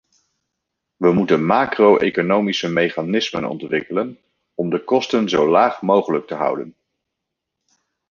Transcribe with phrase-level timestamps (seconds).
[0.97, 4.19] We moeten macro-economische mechanismen ontwikkelen
[4.53, 6.75] om de kosten zo laag mogelijk te houden.